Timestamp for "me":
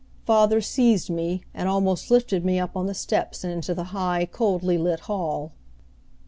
1.11-1.43, 2.43-2.59